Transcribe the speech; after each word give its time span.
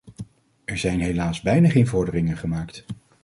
Er 0.65 0.77
zijn 0.77 0.99
helaas 1.01 1.41
bijna 1.41 1.69
geen 1.69 1.87
vorderingen 1.87 2.37
gemaakt. 2.37 2.85